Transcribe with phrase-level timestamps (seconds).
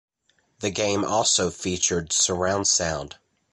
[0.61, 3.19] The game also featured surround sound.